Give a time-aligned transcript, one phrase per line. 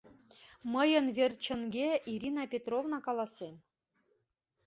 [0.73, 3.55] Мыйын верчынге Ирина Петровна каласен.